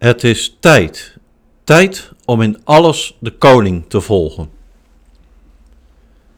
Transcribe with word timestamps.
Het 0.00 0.24
is 0.24 0.56
tijd, 0.60 1.16
tijd 1.64 2.12
om 2.24 2.42
in 2.42 2.60
alles 2.64 3.16
de 3.18 3.30
koning 3.30 3.84
te 3.88 4.00
volgen. 4.00 4.50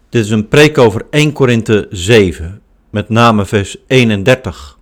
Dit 0.08 0.24
is 0.24 0.30
een 0.30 0.48
preek 0.48 0.78
over 0.78 1.06
1 1.10 1.32
Korinthe 1.32 1.86
7, 1.90 2.62
met 2.90 3.08
name 3.08 3.46
vers 3.46 3.76
31. 3.86 4.78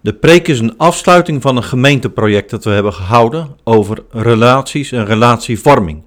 De 0.00 0.14
preek 0.14 0.48
is 0.48 0.58
een 0.58 0.78
afsluiting 0.78 1.42
van 1.42 1.56
een 1.56 1.64
gemeenteproject 1.64 2.50
dat 2.50 2.64
we 2.64 2.70
hebben 2.70 2.92
gehouden 2.92 3.56
over 3.64 4.04
relaties 4.10 4.92
en 4.92 5.04
relatievorming. 5.04 6.02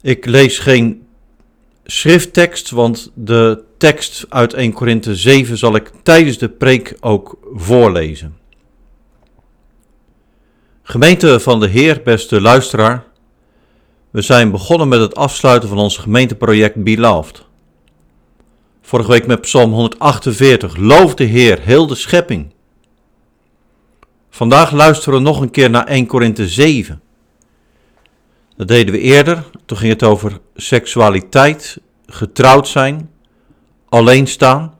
Ik 0.00 0.26
lees 0.26 0.58
geen 0.58 1.06
schrifttekst, 1.84 2.70
want 2.70 3.10
de 3.14 3.64
tekst 3.84 4.26
uit 4.28 4.54
1 4.54 4.72
Korinthe 4.72 5.16
7 5.16 5.58
zal 5.58 5.74
ik 5.74 5.92
tijdens 6.02 6.38
de 6.38 6.48
preek 6.48 6.96
ook 7.00 7.38
voorlezen. 7.54 8.36
Gemeente 10.82 11.40
van 11.40 11.60
de 11.60 11.68
Heer, 11.68 12.00
beste 12.04 12.40
luisteraar, 12.40 13.04
we 14.10 14.22
zijn 14.22 14.50
begonnen 14.50 14.88
met 14.88 15.00
het 15.00 15.14
afsluiten 15.14 15.68
van 15.68 15.78
ons 15.78 15.96
gemeenteproject 15.96 16.84
Beloved. 16.84 17.44
Vorige 18.82 19.10
week 19.10 19.26
met 19.26 19.40
Psalm 19.40 19.72
148, 19.72 20.76
loof 20.76 21.14
de 21.14 21.24
Heer, 21.24 21.60
heel 21.60 21.86
de 21.86 21.94
schepping. 21.94 22.52
Vandaag 24.30 24.72
luisteren 24.72 25.18
we 25.18 25.24
nog 25.24 25.40
een 25.40 25.50
keer 25.50 25.70
naar 25.70 25.86
1 25.86 26.06
Korinthe 26.06 26.48
7. 26.48 27.02
Dat 28.56 28.68
deden 28.68 28.94
we 28.94 29.00
eerder, 29.00 29.44
toen 29.66 29.78
ging 29.78 29.92
het 29.92 30.02
over 30.02 30.40
seksualiteit, 30.54 31.80
getrouwd 32.06 32.68
zijn, 32.68 33.12
alleen 33.94 34.26
staan. 34.26 34.74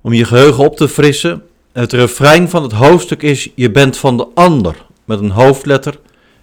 Om 0.00 0.12
je 0.12 0.24
geheugen 0.24 0.64
op 0.64 0.76
te 0.76 0.88
frissen, 0.88 1.42
het 1.72 1.92
refrein 1.92 2.48
van 2.48 2.62
het 2.62 2.72
hoofdstuk 2.72 3.22
is: 3.22 3.48
Je 3.54 3.70
bent 3.70 3.96
van 3.96 4.16
de 4.16 4.26
ander, 4.34 4.86
met 5.04 5.20
een 5.20 5.30
hoofdletter 5.30 6.00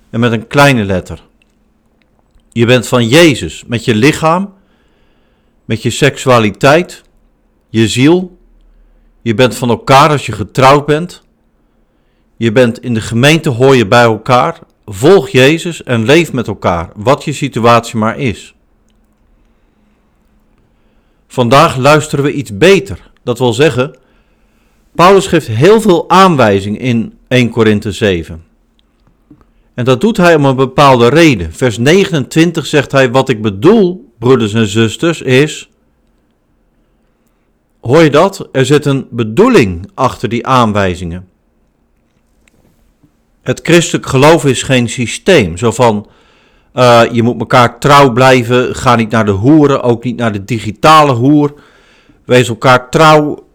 en 0.09 0.19
met 0.19 0.31
een 0.31 0.47
kleine 0.47 0.83
letter. 0.83 1.23
Je 2.52 2.66
bent 2.66 2.88
van 2.88 3.08
Jezus, 3.08 3.64
met 3.67 3.86
je 3.86 3.95
lichaam, 3.95 4.53
met 5.66 5.81
je 5.81 5.89
seksualiteit, 5.89 7.03
je 7.70 7.88
ziel. 7.88 8.38
Je 9.22 9.33
bent 9.33 9.55
van 9.55 9.70
elkaar 9.70 10.09
als 10.09 10.25
je 10.25 10.31
getrouwd 10.31 10.86
bent. 10.86 11.23
Je 12.38 12.52
bent 12.52 12.80
in 12.80 12.94
de 12.94 13.02
gemeente, 13.02 13.49
hoor 13.49 13.75
je 13.75 13.88
bij 13.88 14.03
elkaar. 14.03 14.59
Volg 14.86 15.30
Jezus 15.30 15.83
en 15.83 16.05
leef 16.05 16.33
met 16.33 16.47
elkaar, 16.47 16.89
wat 16.95 17.23
je 17.23 17.33
situatie 17.33 17.97
maar 17.97 18.20
is. 18.20 18.55
Vandaag 21.36 21.78
luisteren 21.78 22.25
we 22.25 22.33
iets 22.33 22.58
beter. 22.58 23.11
Dat 23.23 23.39
wil 23.39 23.53
zeggen, 23.53 23.95
Paulus 24.94 25.28
geeft 25.28 25.47
heel 25.47 25.81
veel 25.81 26.09
aanwijzing 26.09 26.80
in 26.80 27.14
1 27.27 27.50
Korinthe 27.50 27.92
7. 27.92 28.44
En 29.73 29.86
dat 29.86 30.02
doet 30.02 30.17
hij 30.17 30.36
om 30.36 30.45
een 30.45 30.55
bepaalde 30.55 31.08
reden. 31.08 31.53
Vers 31.53 31.77
29 31.77 32.66
zegt 32.66 32.92
hij: 32.92 33.11
Wat 33.11 33.30
ik 33.30 33.42
bedoel, 33.42 34.14
broeders 34.19 34.53
en 34.53 34.67
zusters, 34.67 35.22
is. 35.22 35.69
Hoor 37.80 38.03
je 38.03 38.09
dat? 38.09 38.49
Er 38.52 38.66
zit 38.66 38.86
een 38.86 39.08
bedoeling 39.09 39.89
achter 39.94 40.30
die 40.30 40.47
aanwijzingen. 40.47 41.27
Het 43.42 43.59
christelijk 43.64 44.05
geloof 44.05 44.45
is 44.45 44.64
geen 44.64 44.89
systeem. 44.89 45.58
Zo 45.58 45.72
van, 45.72 46.08
uh, 46.75 47.01
je 47.11 47.23
moet 47.23 47.39
elkaar 47.39 47.79
trouw 47.79 48.11
blijven, 48.11 48.75
ga 48.75 48.95
niet 48.95 49.09
naar 49.09 49.25
de 49.25 49.31
hoeren, 49.31 49.83
ook 49.83 50.03
niet 50.03 50.17
naar 50.17 50.31
de 50.31 50.45
digitale 50.45 51.13
hoer. 51.13 51.53
Wees 52.25 52.47
elkaar 52.47 52.89
trouw, 52.89 53.47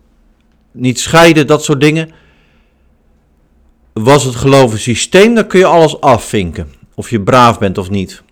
niet 0.72 1.00
scheiden, 1.00 1.46
dat 1.46 1.64
soort 1.64 1.80
dingen. 1.80 2.10
Was 3.92 4.24
het 4.24 4.34
geloof 4.34 4.78
systeem, 4.78 5.34
dan 5.34 5.46
kun 5.46 5.58
je 5.58 5.66
alles 5.66 6.00
afvinken. 6.00 6.72
Of 6.94 7.10
je 7.10 7.20
braaf 7.20 7.59
bent 7.59 7.78
of 7.78 7.91
niet. 7.91 8.22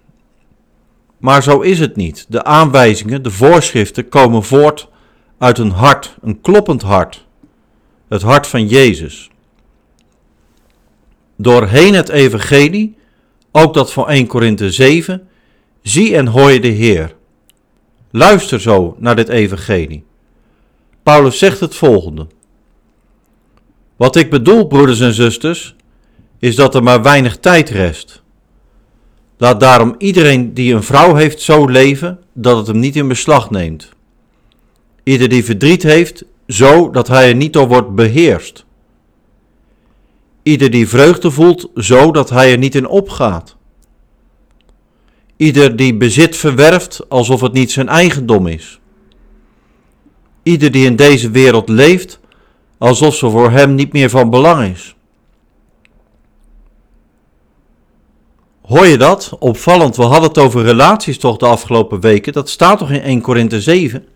Maar 1.19 1.43
zo 1.43 1.61
is 1.61 1.79
het 1.79 1.97
niet. 1.97 2.27
De 2.29 2.45
aanwijzingen, 2.45 3.23
de 3.23 3.31
voorschriften 3.31 4.09
komen 4.09 4.43
voort 4.43 4.89
uit 5.39 5.59
een 5.59 5.71
hart, 5.71 6.17
een 6.23 6.41
kloppend 6.41 6.83
hart. 6.83 7.27
Het 8.09 8.23
hart 8.23 8.47
van 8.47 8.67
Jezus. 8.67 9.31
Doorheen 11.37 11.95
het 11.95 12.09
evangelie, 12.09 12.98
ook 13.63 13.75
dat 13.75 13.93
van 13.93 14.09
1 14.09 14.27
Korinthe 14.27 14.71
7, 14.71 15.29
zie 15.83 16.17
en 16.17 16.27
hoor 16.27 16.61
de 16.61 16.69
Heer. 16.69 17.15
Luister 18.11 18.61
zo 18.61 18.97
naar 18.99 19.17
dit 19.17 19.29
evangelie. 19.29 20.05
Paulus 21.03 21.39
zegt 21.39 21.61
het 21.61 21.75
volgende. 21.75 22.27
Wat 23.97 24.17
ik 24.17 24.31
bedoel, 24.31 24.67
broeders 24.67 25.01
en 25.01 25.15
zusters, 25.15 25.75
is 26.39 26.57
dat 26.57 26.75
er 26.75 26.83
maar 26.83 27.03
weinig 27.03 27.37
tijd 27.37 27.69
rest. 27.69 28.23
Laat 29.37 29.61
daarom 29.61 29.95
iedereen 29.99 30.55
die 30.55 30.75
een 30.75 30.83
vrouw 30.83 31.15
heeft 31.15 31.41
zo 31.41 31.67
leven 31.67 32.19
dat 32.33 32.57
het 32.57 32.67
hem 32.67 32.79
niet 32.79 32.97
in 32.97 33.09
beslag 33.09 33.51
neemt. 33.51 33.89
Ieder 35.03 35.29
die 35.29 35.45
verdriet 35.45 35.83
heeft, 35.83 36.25
zo 36.47 36.91
dat 36.91 37.09
hij 37.09 37.29
er 37.29 37.35
niet 37.35 37.53
door 37.53 37.69
wordt 37.69 37.95
beheerst. 37.95 38.65
Ieder 40.49 40.71
die 40.71 40.89
vreugde 40.89 41.31
voelt, 41.31 41.71
zo 41.75 42.13
dat 42.13 42.31
hij 42.31 42.53
er 42.53 42.59
niet 42.59 42.75
in 42.75 42.89
opgaat. 42.89 43.57
Ieder 45.37 45.77
die 45.77 45.97
bezit 45.97 46.37
verwerft, 46.37 47.09
alsof 47.09 47.41
het 47.41 47.53
niet 47.53 47.73
zijn 47.73 47.89
eigendom 47.89 48.47
is. 48.47 48.81
Ieder 50.43 50.71
die 50.71 50.85
in 50.85 50.97
deze 50.97 51.31
wereld 51.31 51.69
leeft, 51.69 52.21
alsof 52.79 53.15
ze 53.15 53.31
voor 53.31 53.51
hem 53.51 53.75
niet 53.75 53.93
meer 53.93 54.11
van 54.11 54.31
belang 54.31 54.73
is. 54.73 54.97
Hoor 58.63 58.87
je 58.87 58.99
dat? 58.99 59.37
Opvallend, 59.39 59.97
we 59.97 60.03
hadden 60.03 60.29
het 60.29 60.39
over 60.39 60.63
relaties 60.63 61.19
toch 61.19 61.37
de 61.37 61.47
afgelopen 61.47 62.01
weken. 62.01 62.33
Dat 62.33 62.51
staat 62.51 62.79
toch 62.79 62.91
in 62.91 63.01
1 63.01 63.21
Korinthe 63.21 63.61
7? 63.61 64.07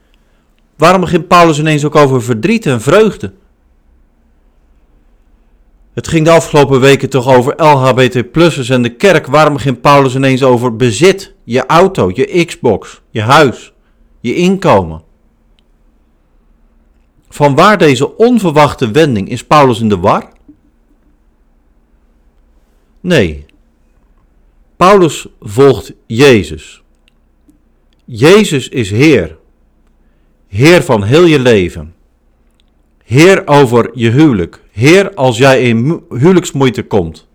Waarom 0.77 1.01
begint 1.01 1.29
Paulus 1.29 1.59
ineens 1.59 1.85
ook 1.85 1.97
over 1.97 2.23
verdriet 2.23 2.67
en 2.67 2.81
vreugde? 2.81 3.33
Het 5.93 6.09
ging 6.09 6.25
de 6.25 6.31
afgelopen 6.31 6.81
weken 6.81 7.11
toch 7.11 7.35
over 7.35 7.63
LHBT-plussers 7.63 8.69
en 8.69 8.83
de 8.83 8.97
kerk. 8.97 9.27
Waarom 9.27 9.53
begint 9.53 9.81
Paulus 9.81 10.15
ineens 10.15 10.43
over 10.43 10.77
bezit, 10.77 11.35
je 11.45 11.67
auto, 11.67 12.11
je 12.15 12.45
Xbox, 12.45 13.03
je 13.11 13.21
huis, 13.21 13.73
je 14.21 14.35
inkomen? 14.35 15.03
Van 17.29 17.55
waar 17.55 17.79
deze 17.79 18.17
onverwachte 18.17 18.91
wending? 18.91 19.29
Is 19.29 19.45
Paulus 19.45 19.81
in 19.81 19.89
de 19.89 19.99
war? 19.99 20.33
Nee. 23.01 23.47
Paulus 24.77 25.27
volgt 25.41 25.93
Jezus. 26.07 26.83
Jezus 28.05 28.69
is 28.69 28.91
Heer. 28.91 29.37
Heer 30.49 30.83
van 30.83 31.03
heel 31.03 31.25
je 31.25 31.39
leven. 31.39 31.95
Heer 33.13 33.47
over 33.47 33.91
je 33.95 34.11
huwelijk. 34.11 34.63
Heer 34.71 35.15
als 35.15 35.39
jij 35.39 35.63
in 35.63 36.03
huwelijksmoeite 36.09 36.83
komt. 36.83 37.29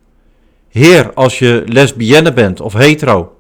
Heer 0.70 1.14
als 1.14 1.40
je 1.40 1.64
lesbienne 1.66 2.34
bent 2.34 2.62
of 2.62 2.74
hetero. 2.74 3.38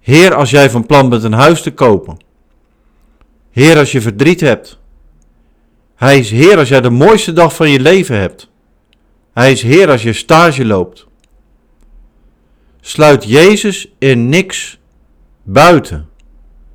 Heer 0.00 0.34
als 0.34 0.50
jij 0.50 0.70
van 0.70 0.86
plan 0.86 1.08
bent 1.08 1.22
een 1.22 1.32
huis 1.32 1.62
te 1.62 1.70
kopen. 1.70 2.16
Heer 3.50 3.78
als 3.78 3.92
je 3.92 4.00
verdriet 4.00 4.40
hebt. 4.40 4.78
Hij 5.94 6.18
is 6.18 6.30
Heer 6.30 6.58
als 6.58 6.68
jij 6.68 6.80
de 6.80 6.90
mooiste 6.90 7.32
dag 7.32 7.54
van 7.54 7.70
je 7.70 7.80
leven 7.80 8.16
hebt. 8.16 8.50
Hij 9.32 9.52
is 9.52 9.62
Heer 9.62 9.90
als 9.90 10.02
je 10.02 10.12
stage 10.12 10.64
loopt. 10.64 11.06
Sluit 12.80 13.24
Jezus 13.24 13.92
in 13.98 14.28
niks 14.28 14.80
buiten. 15.42 16.08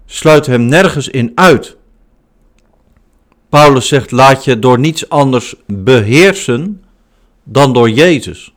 Sluit 0.05 0.45
hem 0.45 0.65
nergens 0.65 1.07
in 1.07 1.31
uit. 1.35 1.77
Paulus 3.55 3.87
zegt: 3.87 4.11
laat 4.11 4.43
je 4.43 4.59
door 4.59 4.79
niets 4.79 5.09
anders 5.09 5.55
beheersen 5.67 6.83
dan 7.43 7.73
door 7.73 7.89
Jezus. 7.89 8.53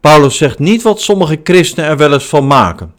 Paulus 0.00 0.36
zegt 0.36 0.58
niet 0.58 0.82
wat 0.82 1.00
sommige 1.00 1.40
christenen 1.44 1.90
er 1.90 1.96
wel 1.96 2.12
eens 2.12 2.26
van 2.26 2.46
maken 2.46 2.94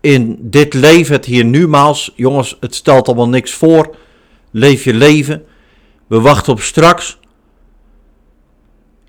in 0.00 0.38
dit 0.40 0.74
leven, 0.74 1.14
het 1.14 1.24
hier 1.24 1.44
numaals, 1.44 2.12
jongens, 2.16 2.56
het 2.60 2.74
stelt 2.74 3.06
allemaal 3.06 3.28
niks 3.28 3.52
voor. 3.52 3.96
Leef 4.50 4.84
je 4.84 4.94
leven. 4.94 5.44
We 6.06 6.20
wachten 6.20 6.52
op 6.52 6.60
straks. 6.60 7.18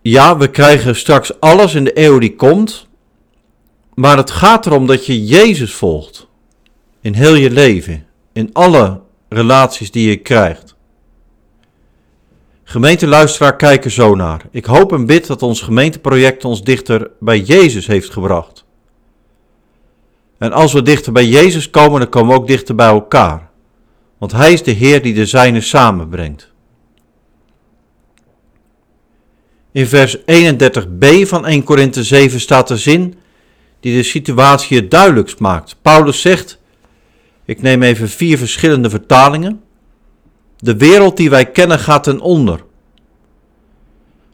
Ja, 0.01 0.37
we 0.37 0.49
krijgen 0.49 0.95
straks 0.95 1.39
alles 1.39 1.73
in 1.73 1.83
de 1.83 1.99
eeuw 1.99 2.19
die 2.19 2.35
komt. 2.35 2.87
Maar 3.93 4.17
het 4.17 4.31
gaat 4.31 4.65
erom 4.65 4.87
dat 4.87 5.05
je 5.05 5.25
Jezus 5.25 5.73
volgt. 5.73 6.27
In 7.01 7.13
heel 7.13 7.35
je 7.35 7.51
leven. 7.51 8.07
In 8.33 8.49
alle 8.53 9.01
relaties 9.29 9.91
die 9.91 10.09
je 10.09 10.17
krijgt. 10.17 10.75
Gemeenteluisteraar 12.63 13.55
kijken 13.55 13.91
zo 13.91 14.15
naar. 14.15 14.45
Ik 14.51 14.65
hoop 14.65 14.91
en 14.93 15.05
bid 15.05 15.27
dat 15.27 15.41
ons 15.41 15.61
gemeenteproject 15.61 16.45
ons 16.45 16.63
dichter 16.63 17.11
bij 17.19 17.39
Jezus 17.39 17.87
heeft 17.87 18.09
gebracht. 18.09 18.65
En 20.37 20.51
als 20.51 20.73
we 20.73 20.81
dichter 20.81 21.11
bij 21.11 21.25
Jezus 21.25 21.69
komen, 21.69 21.99
dan 21.99 22.09
komen 22.09 22.33
we 22.33 22.41
ook 22.41 22.47
dichter 22.47 22.75
bij 22.75 22.87
elkaar. 22.87 23.49
Want 24.17 24.31
Hij 24.31 24.53
is 24.53 24.63
de 24.63 24.71
Heer 24.71 25.01
die 25.01 25.13
de 25.13 25.25
zijnen 25.25 25.63
samenbrengt. 25.63 26.51
In 29.71 29.87
vers 29.87 30.17
31b 30.17 31.27
van 31.27 31.45
1 31.45 31.63
Korinthe 31.63 32.03
7 32.03 32.39
staat 32.39 32.67
de 32.67 32.77
zin 32.77 33.15
die 33.79 33.95
de 33.95 34.03
situatie 34.03 34.77
het 34.77 34.91
duidelijkst 34.91 35.39
maakt. 35.39 35.75
Paulus 35.81 36.21
zegt, 36.21 36.58
ik 37.49 37.61
neem 37.61 37.83
even 37.83 38.09
vier 38.09 38.37
verschillende 38.37 38.89
vertalingen. 38.89 39.61
De 40.57 40.77
wereld 40.77 41.17
die 41.17 41.29
wij 41.29 41.45
kennen 41.45 41.79
gaat 41.79 42.03
ten 42.03 42.19
onder. 42.19 42.63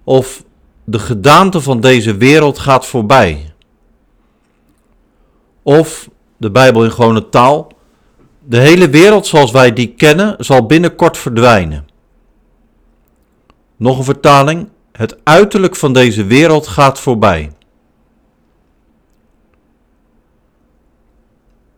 Of 0.04 0.44
de 0.84 1.00
gedaante 1.00 1.62
van 1.62 1.80
deze 1.80 2.18
wereld 2.18 2.60
gaat 2.60 2.86
voorbij. 2.86 3.54
Of, 5.64 6.10
de 6.38 6.52
Bijbel 6.52 6.84
in 6.84 6.92
gewone 6.92 7.30
taal, 7.30 7.72
de 8.44 8.60
hele 8.60 8.90
wereld 8.90 9.28
zoals 9.28 9.52
wij 9.52 9.74
die 9.74 9.94
kennen 9.94 10.36
zal 10.38 10.66
binnenkort 10.66 11.18
verdwijnen. 11.18 11.88
Nog 13.76 13.98
een 13.98 14.04
vertaling, 14.04 14.70
het 14.92 15.18
uiterlijk 15.24 15.76
van 15.76 15.94
deze 15.94 16.26
wereld 16.26 16.68
gaat 16.68 17.00
voorbij. 17.00 17.52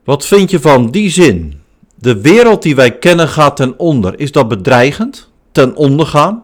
Wat 0.08 0.26
vind 0.26 0.52
je 0.52 0.60
van 0.60 0.92
die 0.92 1.10
zin? 1.10 1.62
De 1.96 2.22
wereld 2.22 2.62
die 2.62 2.76
wij 2.76 2.98
kennen 2.98 3.28
gaat 3.28 3.56
ten 3.56 3.80
onder. 3.80 4.20
Is 4.20 4.32
dat 4.32 4.48
bedreigend? 4.48 5.32
Ten 5.52 5.76
onder 5.76 6.06
gaan? 6.06 6.44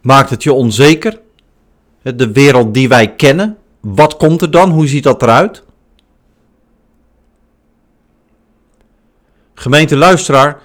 Maakt 0.00 0.30
het 0.30 0.42
je 0.42 0.52
onzeker? 0.52 1.20
De 2.02 2.32
wereld 2.32 2.74
die 2.74 2.88
wij 2.88 3.14
kennen, 3.14 3.58
wat 3.80 4.16
komt 4.16 4.42
er 4.42 4.50
dan? 4.50 4.70
Hoe 4.70 4.86
ziet 4.86 5.02
dat 5.02 5.22
eruit? 5.22 5.62
Gemeente 9.54 9.96
luisteraar, 9.96 10.62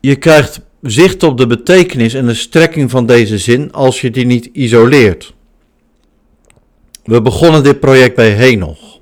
je 0.00 0.16
krijgt 0.16 0.60
zicht 0.82 1.22
op 1.22 1.38
de 1.38 1.46
betekenis 1.46 2.14
en 2.14 2.26
de 2.26 2.34
strekking 2.34 2.90
van 2.90 3.06
deze 3.06 3.38
zin 3.38 3.72
als 3.72 4.00
je 4.00 4.10
die 4.10 4.26
niet 4.26 4.44
isoleert. 4.44 5.34
We 7.04 7.22
begonnen 7.22 7.62
dit 7.62 7.80
project 7.80 8.16
bij 8.16 8.30
Henoch. 8.30 8.97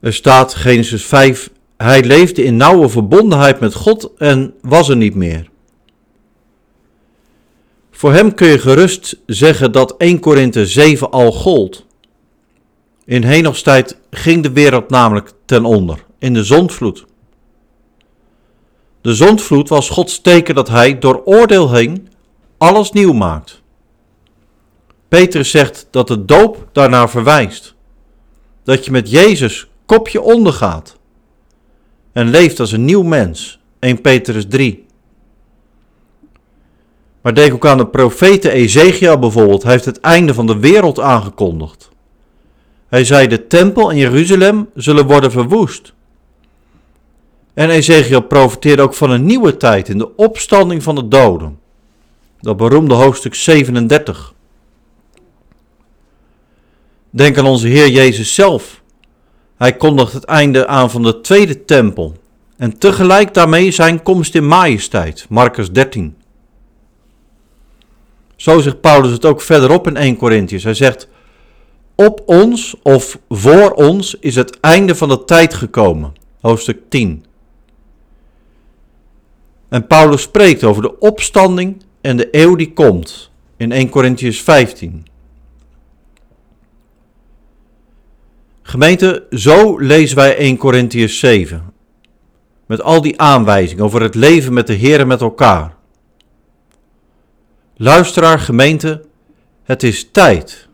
Er 0.00 0.12
staat 0.12 0.54
Genesis 0.54 1.04
5, 1.04 1.50
hij 1.76 2.04
leefde 2.04 2.44
in 2.44 2.56
nauwe 2.56 2.88
verbondenheid 2.88 3.60
met 3.60 3.74
God 3.74 4.10
en 4.16 4.54
was 4.62 4.88
er 4.88 4.96
niet 4.96 5.14
meer. 5.14 5.50
Voor 7.90 8.12
hem 8.12 8.34
kun 8.34 8.48
je 8.48 8.58
gerust 8.58 9.16
zeggen 9.26 9.72
dat 9.72 9.96
1 9.96 10.20
Korinthe 10.20 10.66
7 10.66 11.10
al 11.10 11.32
gold. 11.32 11.86
In 13.04 13.22
Henochs 13.22 13.62
tijd 13.62 13.98
ging 14.10 14.42
de 14.42 14.52
wereld 14.52 14.90
namelijk 14.90 15.32
ten 15.44 15.64
onder, 15.64 16.04
in 16.18 16.34
de 16.34 16.44
zondvloed. 16.44 17.04
De 19.00 19.14
zondvloed 19.14 19.68
was 19.68 19.88
Gods 19.88 20.20
teken 20.20 20.54
dat 20.54 20.68
hij 20.68 20.98
door 20.98 21.22
oordeel 21.24 21.72
heen 21.72 22.08
alles 22.58 22.92
nieuw 22.92 23.12
maakt. 23.12 23.62
Petrus 25.08 25.50
zegt 25.50 25.86
dat 25.90 26.08
de 26.08 26.24
doop 26.24 26.68
daarnaar 26.72 27.10
verwijst. 27.10 27.74
Dat 28.64 28.84
je 28.84 28.90
met 28.90 29.10
Jezus 29.10 29.69
kopje 29.90 30.20
ondergaat 30.20 30.96
en 32.12 32.30
leeft 32.30 32.60
als 32.60 32.72
een 32.72 32.84
nieuw 32.84 33.02
mens. 33.02 33.60
1 33.78 34.00
Petrus 34.00 34.46
3. 34.48 34.86
Maar 37.20 37.34
denk 37.34 37.54
ook 37.54 37.66
aan 37.66 37.76
de 37.76 37.86
profete 37.86 38.50
Ezekiel 38.50 39.18
bijvoorbeeld. 39.18 39.62
Hij 39.62 39.72
heeft 39.72 39.84
het 39.84 40.00
einde 40.00 40.34
van 40.34 40.46
de 40.46 40.58
wereld 40.58 41.00
aangekondigd. 41.00 41.90
Hij 42.88 43.04
zei: 43.04 43.26
De 43.26 43.46
tempel 43.46 43.90
in 43.90 43.96
Jeruzalem 43.96 44.70
zullen 44.74 45.06
worden 45.06 45.30
verwoest. 45.30 45.92
En 47.54 47.70
Ezekiel 47.70 48.20
profeteerde 48.20 48.82
ook 48.82 48.94
van 48.94 49.10
een 49.10 49.24
nieuwe 49.24 49.56
tijd 49.56 49.88
in 49.88 49.98
de 49.98 50.16
opstanding 50.16 50.82
van 50.82 50.94
de 50.94 51.08
doden. 51.08 51.58
Dat 52.40 52.56
beroemde 52.56 52.94
hoofdstuk 52.94 53.34
37. 53.34 54.34
Denk 57.10 57.38
aan 57.38 57.46
onze 57.46 57.68
Heer 57.68 57.88
Jezus 57.88 58.34
zelf. 58.34 58.79
Hij 59.60 59.76
kondigt 59.76 60.12
het 60.12 60.24
einde 60.24 60.66
aan 60.66 60.90
van 60.90 61.02
de 61.02 61.20
tweede 61.20 61.64
tempel 61.64 62.16
en 62.56 62.78
tegelijk 62.78 63.34
daarmee 63.34 63.70
zijn 63.70 64.02
komst 64.02 64.34
in 64.34 64.46
majesteit. 64.46 65.26
Marcus 65.28 65.70
13. 65.70 66.16
Zo 68.36 68.60
zegt 68.60 68.80
Paulus 68.80 69.10
het 69.10 69.24
ook 69.24 69.40
verderop 69.40 69.86
in 69.86 69.96
1 69.96 70.16
Corinthians. 70.16 70.64
Hij 70.64 70.74
zegt, 70.74 71.08
op 71.94 72.22
ons 72.26 72.74
of 72.82 73.18
voor 73.28 73.70
ons 73.70 74.16
is 74.20 74.34
het 74.34 74.60
einde 74.60 74.94
van 74.94 75.08
de 75.08 75.24
tijd 75.24 75.54
gekomen. 75.54 76.12
Hoofdstuk 76.40 76.80
10. 76.88 77.24
En 79.68 79.86
Paulus 79.86 80.22
spreekt 80.22 80.64
over 80.64 80.82
de 80.82 80.98
opstanding 80.98 81.82
en 82.00 82.16
de 82.16 82.28
eeuw 82.30 82.56
die 82.56 82.72
komt 82.72 83.30
in 83.56 83.72
1 83.72 83.88
Corinthians 83.88 84.40
15. 84.40 85.06
Gemeente, 88.70 89.26
zo 89.30 89.78
lezen 89.78 90.16
wij 90.16 90.36
1 90.36 90.56
Corinthians 90.56 91.18
7. 91.18 91.72
Met 92.66 92.82
al 92.82 93.00
die 93.00 93.20
aanwijzingen 93.20 93.84
over 93.84 94.02
het 94.02 94.14
leven 94.14 94.52
met 94.52 94.66
de 94.66 94.72
Heer 94.72 95.00
en 95.00 95.06
met 95.06 95.20
elkaar. 95.20 95.74
Luisteraar, 97.76 98.38
gemeente, 98.38 99.02
het 99.62 99.82
is 99.82 100.08
tijd. 100.12 100.68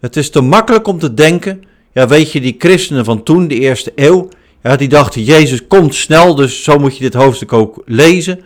Het 0.00 0.16
is 0.16 0.30
te 0.30 0.40
makkelijk 0.40 0.86
om 0.86 0.98
te 0.98 1.14
denken, 1.14 1.62
ja 1.92 2.08
weet 2.08 2.32
je, 2.32 2.40
die 2.40 2.56
christenen 2.58 3.04
van 3.04 3.22
toen, 3.22 3.48
de 3.48 3.58
eerste 3.58 3.92
eeuw, 3.94 4.28
ja, 4.62 4.76
die 4.76 4.88
dachten, 4.88 5.22
Jezus 5.22 5.66
komt 5.66 5.94
snel, 5.94 6.34
dus 6.34 6.62
zo 6.62 6.78
moet 6.78 6.96
je 6.96 7.02
dit 7.02 7.14
hoofdstuk 7.14 7.52
ook 7.52 7.82
lezen. 7.84 8.40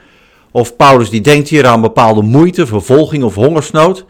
Of 0.51 0.77
Paulus 0.77 1.11
die 1.11 1.21
denkt 1.21 1.49
hier 1.49 1.67
aan 1.67 1.81
bepaalde 1.81 2.23
moeite, 2.23 2.67
vervolging 2.67 3.23
of 3.23 3.35
hongersnood. 3.35 4.05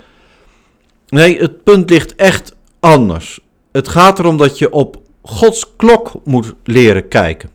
Nee, 1.08 1.38
het 1.38 1.64
punt 1.64 1.90
ligt 1.90 2.14
echt 2.14 2.53
anders. 2.84 3.40
Het 3.72 3.88
gaat 3.88 4.18
erom 4.18 4.36
dat 4.36 4.58
je 4.58 4.72
op 4.72 5.02
Gods 5.22 5.76
klok 5.76 6.12
moet 6.24 6.54
leren 6.64 7.08
kijken. 7.08 7.50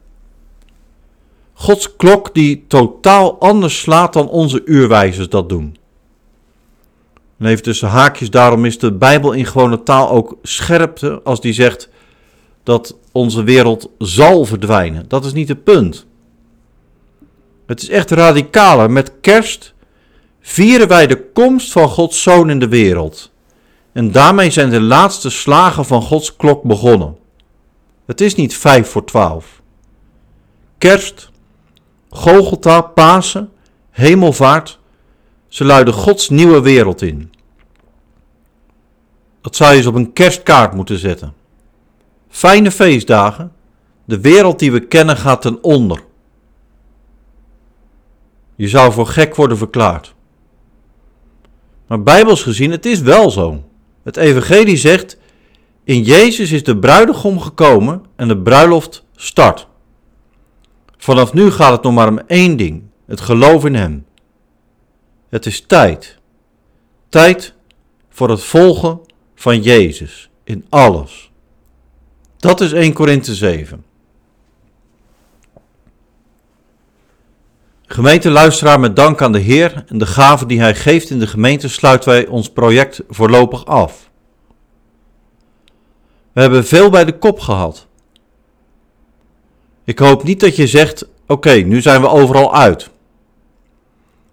Gods 1.53 1.95
klok 1.95 2.33
die 2.33 2.65
totaal 2.67 3.39
anders 3.39 3.79
slaat 3.79 4.13
dan 4.13 4.29
onze 4.29 4.61
uurwijzers 4.65 5.29
dat 5.29 5.49
doen. 5.49 5.77
En 7.37 7.45
even 7.45 7.63
tussen 7.63 7.87
haakjes, 7.87 8.29
daarom 8.29 8.65
is 8.65 8.79
de 8.79 8.91
Bijbel 8.93 9.31
in 9.31 9.45
gewone 9.45 9.83
taal 9.83 10.09
ook 10.09 10.37
scherpte 10.41 11.21
als 11.23 11.41
die 11.41 11.53
zegt 11.53 11.89
dat 12.63 12.97
onze 13.11 13.43
wereld 13.43 13.89
zal 13.97 14.45
verdwijnen. 14.45 15.05
Dat 15.07 15.25
is 15.25 15.33
niet 15.33 15.48
het 15.48 15.63
punt. 15.63 16.05
Het 17.65 17.81
is 17.81 17.89
echt 17.89 18.12
radicaler. 18.12 18.91
Met 18.91 19.12
kerst 19.21 19.74
vieren 20.41 20.88
wij 20.88 21.07
de 21.07 21.31
komst 21.33 21.71
van 21.71 21.89
Gods 21.89 22.21
Zoon 22.21 22.50
in 22.50 22.59
de 22.59 22.67
wereld. 22.67 23.31
En 23.91 24.12
daarmee 24.12 24.51
zijn 24.51 24.69
de 24.69 24.81
laatste 24.81 25.29
slagen 25.29 25.86
van 25.86 26.01
Gods 26.01 26.36
klok 26.36 26.63
begonnen. 26.63 27.17
Het 28.05 28.22
is 28.22 28.36
niet 28.36 28.58
vijf 28.58 28.89
voor 28.89 29.05
twaalf. 29.05 29.62
Kerst, 30.77 31.31
Golgotha, 32.10 32.81
Pasen, 32.81 33.51
Hemelvaart, 33.89 34.79
ze 35.48 35.65
luiden 35.65 35.93
Gods 35.93 36.29
nieuwe 36.29 36.62
wereld 36.62 37.01
in. 37.01 37.31
Dat 39.41 39.55
zou 39.55 39.72
je 39.72 39.77
eens 39.77 39.86
op 39.86 39.96
een 39.96 40.13
kerstkaart 40.13 40.74
moeten 40.74 40.98
zetten. 40.98 41.34
Fijne 42.29 42.72
feestdagen. 42.72 43.51
De 44.05 44.19
wereld 44.19 44.60
die 44.60 44.72
we 44.72 44.79
kennen 44.79 45.17
gaat 45.17 45.41
ten 45.41 45.63
onder. 45.63 46.03
Je 48.55 48.67
zou 48.67 48.91
voor 48.91 49.08
gek 49.08 49.36
worden 49.36 49.58
verklaard. 49.58 50.15
Maar 51.88 52.03
bijbels 52.03 52.43
gezien, 52.43 52.72
het 52.72 52.86
is 52.86 53.00
wel 53.00 53.31
zo. 53.31 53.63
Het 54.03 54.18
evangelie 54.18 54.77
zegt, 54.77 55.18
in 55.84 56.03
Jezus 56.03 56.51
is 56.51 56.63
de 56.63 56.77
bruidegom 56.77 57.39
gekomen 57.39 58.03
en 58.15 58.27
de 58.27 58.38
bruiloft 58.38 59.06
start. 59.15 59.68
Vanaf 60.98 61.34
nu 61.34 61.51
gaat 61.51 61.72
het 61.72 61.82
nog 61.82 61.94
maar 61.94 62.08
om 62.08 62.20
één 62.27 62.58
ding: 62.58 62.84
het 63.06 63.22
geloof 63.22 63.65
in 63.65 63.75
Hem. 63.75 64.06
Het 65.29 65.46
is 65.46 65.62
tijd. 65.62 66.18
Tijd 67.10 67.53
voor 68.10 68.29
het 68.29 68.44
volgen 68.44 69.00
van 69.36 69.62
Jezus 69.62 70.29
in 70.44 70.65
alles. 70.70 71.32
Dat 72.38 72.62
is 72.62 72.72
1 72.72 72.94
Korinthe 72.94 73.36
7. 73.36 73.86
Gemeente 77.91 78.29
luisteraar, 78.29 78.79
met 78.79 78.96
dank 78.96 79.22
aan 79.22 79.31
de 79.31 79.39
Heer 79.39 79.84
en 79.88 79.98
de 79.98 80.05
gaven 80.05 80.48
die 80.48 80.60
Hij 80.60 80.75
geeft 80.75 81.10
in 81.10 81.19
de 81.19 81.27
gemeente 81.27 81.69
sluiten 81.69 82.10
wij 82.10 82.27
ons 82.27 82.50
project 82.50 83.01
voorlopig 83.10 83.65
af. 83.65 84.10
We 86.31 86.41
hebben 86.41 86.65
veel 86.65 86.89
bij 86.89 87.05
de 87.05 87.17
kop 87.17 87.39
gehad. 87.39 87.88
Ik 89.84 90.00
hoop 90.00 90.24
niet 90.24 90.39
dat 90.39 90.55
je 90.55 90.67
zegt: 90.67 91.08
Oké, 91.27 91.51
nu 91.51 91.81
zijn 91.81 92.01
we 92.01 92.10
overal 92.10 92.55
uit. 92.55 92.89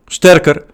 Sterker, 0.06 0.64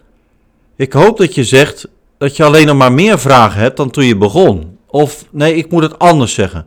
ik 0.76 0.92
hoop 0.92 1.16
dat 1.16 1.34
je 1.34 1.44
zegt 1.44 1.88
dat 2.18 2.36
je 2.36 2.44
alleen 2.44 2.66
nog 2.66 2.76
maar 2.76 2.92
meer 2.92 3.18
vragen 3.18 3.60
hebt 3.60 3.76
dan 3.76 3.90
toen 3.90 4.04
je 4.04 4.16
begon. 4.16 4.78
Of 4.86 5.24
nee, 5.30 5.54
ik 5.54 5.70
moet 5.70 5.82
het 5.82 5.98
anders 5.98 6.34
zeggen. 6.34 6.66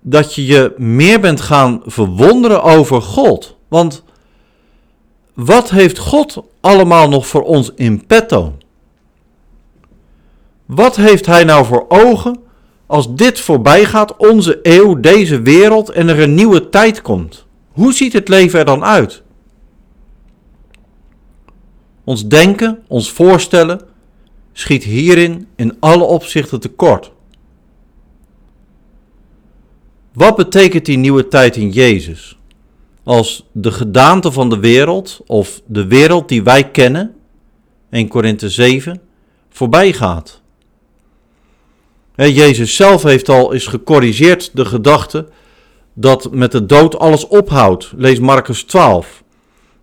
dat 0.00 0.34
je 0.34 0.46
je 0.46 0.74
meer 0.76 1.20
bent 1.20 1.40
gaan 1.40 1.82
verwonderen 1.84 2.62
over 2.62 3.02
God. 3.02 3.56
Want 3.68 4.04
wat 5.36 5.70
heeft 5.70 5.98
God 5.98 6.42
allemaal 6.60 7.08
nog 7.08 7.26
voor 7.26 7.42
ons 7.42 7.72
in 7.74 8.06
petto? 8.06 8.56
Wat 10.66 10.96
heeft 10.96 11.26
Hij 11.26 11.44
nou 11.44 11.66
voor 11.66 11.84
ogen 11.88 12.38
als 12.86 13.14
dit 13.14 13.40
voorbij 13.40 13.84
gaat, 13.84 14.16
onze 14.16 14.58
eeuw, 14.62 15.00
deze 15.00 15.42
wereld 15.42 15.90
en 15.90 16.08
er 16.08 16.20
een 16.20 16.34
nieuwe 16.34 16.68
tijd 16.68 17.02
komt? 17.02 17.46
Hoe 17.72 17.92
ziet 17.92 18.12
het 18.12 18.28
leven 18.28 18.58
er 18.58 18.64
dan 18.64 18.84
uit? 18.84 19.22
Ons 22.04 22.28
denken, 22.28 22.82
ons 22.88 23.10
voorstellen, 23.10 23.80
schiet 24.52 24.84
hierin 24.84 25.48
in 25.56 25.76
alle 25.80 26.04
opzichten 26.04 26.60
tekort. 26.60 27.12
Wat 30.12 30.36
betekent 30.36 30.84
die 30.84 30.98
nieuwe 30.98 31.28
tijd 31.28 31.56
in 31.56 31.70
Jezus? 31.70 32.38
Als 33.06 33.46
de 33.52 33.72
gedaante 33.72 34.32
van 34.32 34.50
de 34.50 34.58
wereld, 34.58 35.20
of 35.26 35.60
de 35.66 35.86
wereld 35.86 36.28
die 36.28 36.42
wij 36.42 36.70
kennen, 36.70 37.14
1 37.90 38.08
Korinthe 38.08 38.48
7, 38.48 39.00
voorbij 39.50 39.92
gaat. 39.92 40.40
Jezus 42.16 42.76
zelf 42.76 43.02
heeft 43.02 43.28
al 43.28 43.52
eens 43.52 43.66
gecorrigeerd 43.66 44.50
de 44.52 44.64
gedachte 44.64 45.28
dat 45.94 46.32
met 46.32 46.52
de 46.52 46.66
dood 46.66 46.98
alles 46.98 47.26
ophoudt. 47.26 47.92
Lees 47.96 48.18
Marcus 48.18 48.62
12. 48.62 49.22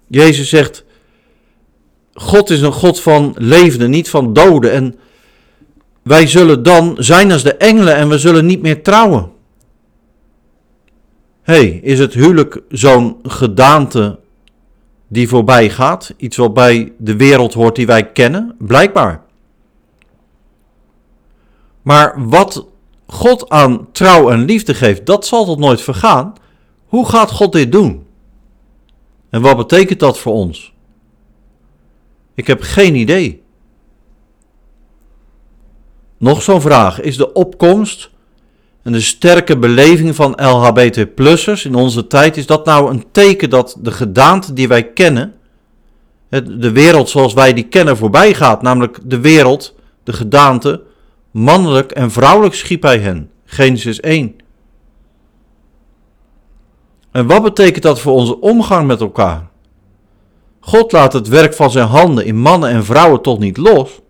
Jezus 0.07 0.49
zegt: 0.49 0.83
God 2.13 2.49
is 2.49 2.61
een 2.61 2.73
God 2.73 2.99
van 3.01 3.35
levenden, 3.37 3.89
niet 3.89 4.09
van 4.09 4.33
doden. 4.33 4.71
En 4.71 4.95
wij 6.01 6.27
zullen 6.27 6.63
dan 6.63 6.95
zijn 6.99 7.31
als 7.31 7.43
de 7.43 7.55
engelen 7.55 7.95
en 7.95 8.09
we 8.09 8.17
zullen 8.17 8.45
niet 8.45 8.61
meer 8.61 8.83
trouwen. 8.83 9.31
Hey, 11.43 11.67
is 11.67 11.99
het 11.99 12.13
huwelijk 12.13 12.61
zo'n 12.69 13.17
gedaante 13.23 14.19
die 15.07 15.27
voorbij 15.27 15.69
gaat? 15.69 16.13
Iets 16.17 16.37
wat 16.37 16.53
bij 16.53 16.93
de 16.97 17.15
wereld 17.15 17.53
hoort 17.53 17.75
die 17.75 17.85
wij 17.85 18.11
kennen? 18.11 18.55
Blijkbaar. 18.59 19.23
Maar 21.81 22.27
wat 22.29 22.67
God 23.07 23.49
aan 23.49 23.91
trouw 23.91 24.29
en 24.29 24.45
liefde 24.45 24.73
geeft, 24.73 25.05
dat 25.05 25.25
zal 25.25 25.45
tot 25.45 25.59
nooit 25.59 25.81
vergaan. 25.81 26.33
Hoe 26.85 27.09
gaat 27.09 27.31
God 27.31 27.51
dit 27.51 27.71
doen? 27.71 28.05
En 29.29 29.41
wat 29.41 29.57
betekent 29.57 29.99
dat 29.99 30.17
voor 30.17 30.33
ons? 30.33 30.73
Ik 32.35 32.47
heb 32.47 32.61
geen 32.61 32.95
idee. 32.95 33.43
Nog 36.17 36.41
zo'n 36.41 36.61
vraag. 36.61 37.01
Is 37.01 37.17
de 37.17 37.33
opkomst 37.33 38.11
en 38.83 38.91
de 38.91 39.01
sterke 39.01 39.57
beleving 39.57 40.15
van 40.15 40.31
LHBT-plussers 40.31 41.65
in 41.65 41.75
onze 41.75 42.07
tijd, 42.07 42.37
is 42.37 42.45
dat 42.45 42.65
nou 42.65 42.91
een 42.91 43.05
teken 43.11 43.49
dat 43.49 43.77
de 43.81 43.91
gedaante 43.91 44.53
die 44.53 44.67
wij 44.67 44.83
kennen, 44.83 45.33
de 46.43 46.71
wereld 46.71 47.09
zoals 47.09 47.33
wij 47.33 47.53
die 47.53 47.67
kennen 47.67 47.97
voorbij 47.97 48.33
gaat, 48.33 48.61
namelijk 48.61 48.99
de 49.03 49.19
wereld, 49.19 49.75
de 50.03 50.13
gedaante, 50.13 50.81
mannelijk 51.31 51.91
en 51.91 52.11
vrouwelijk 52.11 52.55
schiep 52.55 52.81
hij 52.81 52.99
hen. 52.99 53.29
Genesis 53.45 53.99
1. 53.99 54.35
En 57.11 57.27
wat 57.27 57.43
betekent 57.43 57.83
dat 57.83 57.99
voor 57.99 58.13
onze 58.13 58.39
omgang 58.39 58.87
met 58.87 59.01
elkaar? 59.01 59.47
God 60.59 60.91
laat 60.91 61.13
het 61.13 61.27
werk 61.27 61.53
van 61.53 61.71
zijn 61.71 61.87
handen 61.87 62.25
in 62.25 62.37
mannen 62.37 62.69
en 62.69 62.85
vrouwen 62.85 63.21
toch 63.21 63.39
niet 63.39 63.57
los? 63.57 64.01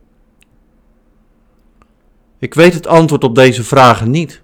Ik 2.39 2.53
weet 2.53 2.73
het 2.73 2.87
antwoord 2.87 3.23
op 3.23 3.35
deze 3.35 3.63
vragen 3.63 4.11
niet. 4.11 4.42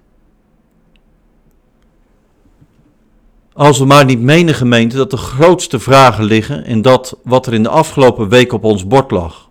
Als 3.60 3.78
we 3.78 3.84
maar 3.84 4.04
niet 4.04 4.20
menen, 4.20 4.54
gemeente, 4.54 4.96
dat 4.96 5.10
de 5.10 5.16
grootste 5.16 5.78
vragen 5.78 6.24
liggen 6.24 6.64
in 6.64 6.82
dat 6.82 7.18
wat 7.24 7.46
er 7.46 7.54
in 7.54 7.62
de 7.62 7.68
afgelopen 7.68 8.28
week 8.28 8.52
op 8.52 8.64
ons 8.64 8.86
bord 8.86 9.10
lag. 9.10 9.48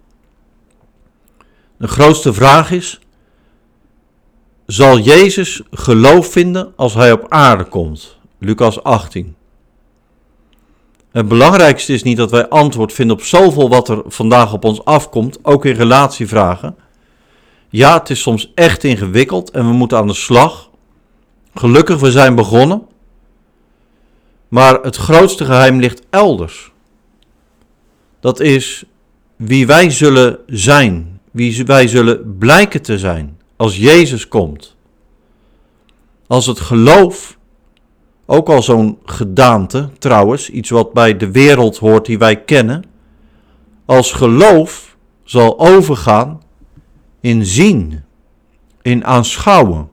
De 1.77 1.87
grootste 1.87 2.33
vraag 2.33 2.71
is: 2.71 2.99
zal 4.65 4.99
Jezus 4.99 5.61
geloof 5.71 6.31
vinden 6.31 6.73
als 6.75 6.93
hij 6.93 7.11
op 7.11 7.25
aarde 7.27 7.63
komt? 7.63 8.17
Lucas 8.37 8.83
18. 8.83 9.35
Het 11.11 11.27
belangrijkste 11.27 11.93
is 11.93 12.03
niet 12.03 12.17
dat 12.17 12.31
wij 12.31 12.47
antwoord 12.47 12.93
vinden 12.93 13.15
op 13.15 13.23
zoveel 13.23 13.69
wat 13.69 13.89
er 13.89 14.01
vandaag 14.05 14.53
op 14.53 14.63
ons 14.63 14.85
afkomt, 14.85 15.39
ook 15.41 15.65
in 15.65 15.75
relatievragen. 15.75 16.75
Ja, 17.69 17.97
het 17.97 18.09
is 18.09 18.21
soms 18.21 18.51
echt 18.55 18.83
ingewikkeld 18.83 19.51
en 19.51 19.67
we 19.67 19.73
moeten 19.73 19.97
aan 19.97 20.07
de 20.07 20.13
slag. 20.13 20.69
Gelukkig, 21.53 21.99
we 21.99 22.11
zijn 22.11 22.35
begonnen. 22.35 22.87
Maar 24.49 24.81
het 24.81 24.95
grootste 24.95 25.45
geheim 25.45 25.79
ligt 25.79 26.01
elders. 26.09 26.71
Dat 28.19 28.39
is 28.39 28.83
wie 29.35 29.67
wij 29.67 29.89
zullen 29.89 30.39
zijn, 30.47 31.19
wie 31.31 31.65
wij 31.65 31.87
zullen 31.87 32.37
blijken 32.37 32.81
te 32.81 32.97
zijn 32.97 33.37
als 33.55 33.77
Jezus 33.77 34.27
komt. 34.27 34.75
Als 36.27 36.45
het 36.45 36.59
geloof, 36.59 37.37
ook 38.25 38.49
al 38.49 38.63
zo'n 38.63 38.97
gedaante 39.05 39.89
trouwens, 39.99 40.49
iets 40.49 40.69
wat 40.69 40.93
bij 40.93 41.17
de 41.17 41.31
wereld 41.31 41.77
hoort 41.77 42.05
die 42.05 42.17
wij 42.17 42.43
kennen, 42.43 42.83
als 43.85 44.11
geloof 44.11 44.97
zal 45.23 45.59
overgaan 45.59 46.41
in 47.19 47.45
zien, 47.45 48.03
in 48.81 49.05
aanschouwen. 49.05 49.89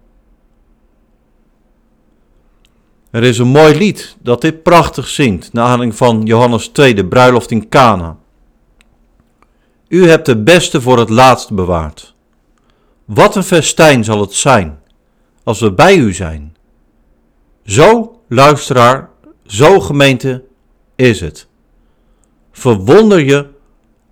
Er 3.16 3.22
is 3.22 3.38
een 3.38 3.48
mooi 3.48 3.74
lied 3.74 4.16
dat 4.22 4.40
dit 4.40 4.62
prachtig 4.62 5.08
zingt, 5.08 5.52
naar 5.52 5.64
aanleiding 5.64 5.96
van 5.96 6.22
Johannes 6.22 6.68
2, 6.68 6.94
de 6.94 7.06
bruiloft 7.06 7.50
in 7.50 7.68
Cana. 7.68 8.16
U 9.88 10.08
hebt 10.08 10.26
de 10.26 10.42
beste 10.42 10.80
voor 10.80 10.98
het 10.98 11.08
laatst 11.08 11.52
bewaard. 11.52 12.14
Wat 13.04 13.36
een 13.36 13.42
festijn 13.42 14.04
zal 14.04 14.20
het 14.20 14.32
zijn 14.32 14.78
als 15.44 15.60
we 15.60 15.72
bij 15.72 15.96
u 15.96 16.12
zijn. 16.12 16.56
Zo, 17.64 18.20
luisteraar, 18.28 19.10
zo 19.46 19.80
gemeente 19.80 20.44
is 20.96 21.20
het. 21.20 21.46
Verwonder 22.52 23.20
je 23.20 23.46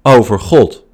over 0.02 0.40
God. 0.40 0.84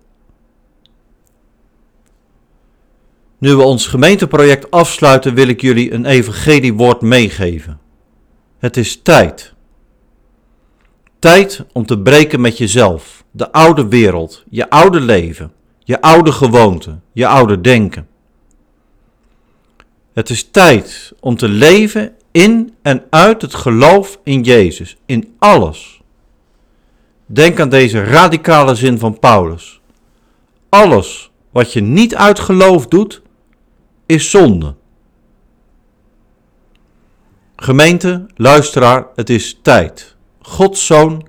Nu 3.39 3.55
we 3.55 3.63
ons 3.63 3.87
gemeenteproject 3.87 4.71
afsluiten, 4.71 5.35
wil 5.35 5.49
ik 5.49 5.61
jullie 5.61 5.93
een 5.93 6.05
evangeliewoord 6.05 7.01
meegeven. 7.01 7.81
Het 8.61 8.77
is 8.77 9.03
tijd. 9.03 9.55
Tijd 11.19 11.65
om 11.73 11.87
te 11.87 11.99
breken 11.99 12.41
met 12.41 12.59
jezelf, 12.59 13.25
de 13.31 13.53
oude 13.53 13.89
wereld, 13.89 14.45
je 14.49 14.71
oude 14.71 15.01
leven 15.01 15.53
je 15.91 16.01
oude 16.01 16.33
gewoonten, 16.33 17.03
je 17.13 17.27
oude 17.27 17.61
denken. 17.61 18.09
Het 20.13 20.31
is 20.31 20.51
tijd 20.51 21.13
om 21.21 21.37
te 21.37 21.49
leven 21.49 22.15
in 22.31 22.75
en 22.83 23.05
uit 23.11 23.43
het 23.43 23.55
geloof 23.55 24.21
in 24.25 24.43
Jezus, 24.43 24.97
in 25.07 25.35
alles. 25.39 26.01
Denk 27.27 27.61
aan 27.61 27.69
deze 27.69 28.05
radicale 28.05 28.75
zin 28.75 28.99
van 28.99 29.19
Paulus. 29.19 29.81
Alles 30.69 31.31
wat 31.51 31.73
je 31.73 31.81
niet 31.81 32.15
uit 32.15 32.39
geloof 32.39 32.87
doet, 32.87 33.23
is 34.07 34.31
zonde. 34.31 34.75
Gemeente, 37.63 38.27
luisteraar, 38.35 39.07
het 39.15 39.31
is 39.31 39.59
tijd. 39.63 40.17
Gods 40.41 40.87
zoon 40.87 41.27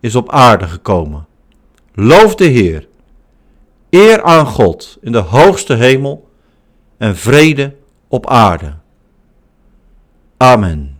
is 0.00 0.14
op 0.14 0.30
aarde 0.30 0.66
gekomen. 0.66 1.26
Loof 1.94 2.34
de 2.34 2.44
Heer. 2.44 2.88
Eer 3.90 4.22
aan 4.22 4.46
God 4.46 4.98
in 5.00 5.12
de 5.12 5.18
hoogste 5.18 5.74
hemel 5.74 6.28
en 6.96 7.16
vrede 7.16 7.76
op 8.08 8.26
aarde. 8.26 8.74
Amen. 10.36 10.93